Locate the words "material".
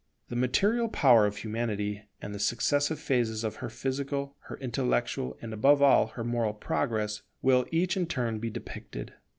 0.35-0.89